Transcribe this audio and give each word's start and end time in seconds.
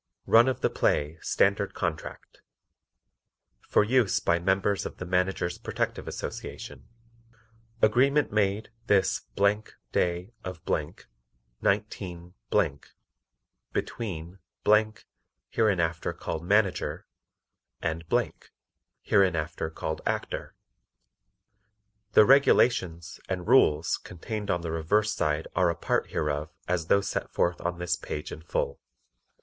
RUN 0.25 0.47
OF 0.47 0.61
THE 0.61 0.71
PLAY 0.71 1.19
STANDARD 1.21 1.75
CONTRACT 1.75 2.41
For 3.69 3.83
Use 3.83 4.19
by 4.19 4.39
Members 4.39 4.83
of 4.83 4.97
the 4.97 5.05
Managers' 5.05 5.59
Protective 5.59 6.07
Association 6.07 6.87
AGREEMENT 7.83 8.31
made 8.31 8.71
this 8.87 9.21
day 9.91 10.33
of, 10.43 10.59
19, 11.61 12.33
between 13.73 14.33
(hereinafter 15.53 16.13
Called 16.13 16.43
"Manager") 16.45 17.05
and 17.79 18.03
(hereinafter 19.03 19.69
Called 19.69 20.01
"Actor"). 20.07 20.55
The 22.13 22.25
REGULATIONS 22.25 23.19
and 23.29 23.47
RULES 23.47 23.99
contained 23.99 24.49
on 24.49 24.61
the 24.61 24.71
reverse 24.71 25.13
side 25.13 25.47
are 25.55 25.69
a 25.69 25.75
part 25.75 26.07
hereof 26.07 26.49
as 26.67 26.87
though 26.87 27.01
set 27.01 27.29
forth 27.29 27.61
on 27.61 27.77
this 27.77 27.95
page 27.95 28.31
in 28.31 28.41
full. 28.41 28.79